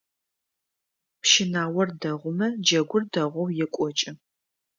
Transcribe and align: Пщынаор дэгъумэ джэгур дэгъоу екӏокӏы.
Пщынаор 1.21 1.87
дэгъумэ 2.01 2.47
джэгур 2.65 3.03
дэгъоу 3.13 3.49
екӏокӏы. 3.63 4.11